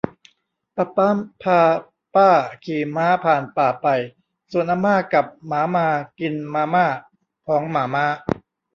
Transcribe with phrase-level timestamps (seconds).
[0.75, 1.59] ปะป๊าพา
[2.15, 2.29] ป้า
[2.63, 3.87] ขี่ม้าผ่านป่าไป
[4.51, 5.87] ส่วนอาม่ากับหมามา
[6.19, 6.85] กินมาม่า
[7.45, 8.05] ของหม่าม้า